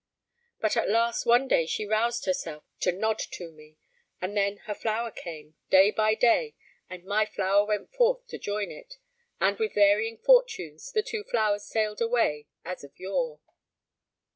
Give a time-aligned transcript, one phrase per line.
[0.59, 3.77] But at last one day she roused herself to nod to me,
[4.19, 6.55] and then her flower came, day by day,
[6.89, 8.95] and my flower went forth to join it,
[9.39, 13.41] and with varying fortunes the two flowers sailed away as of yore.